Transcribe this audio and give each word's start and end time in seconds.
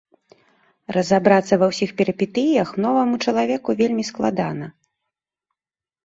Разабрацца 0.95 1.53
ва 1.63 1.67
ўсіх 1.71 1.89
перыпетыях 1.99 2.71
новаму 2.85 3.19
чалавеку 3.25 3.69
вельмі 3.83 4.03
складана. 4.09 4.71